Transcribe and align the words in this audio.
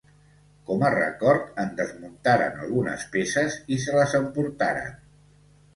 Com 0.69 0.85
a 0.87 0.89
record, 0.95 1.43
en 1.65 1.69
desmuntaren 1.81 2.59
algunes 2.65 3.07
peces 3.19 3.61
i 3.75 3.79
se 3.87 3.97
les 4.01 4.19
emportaren. 4.25 4.99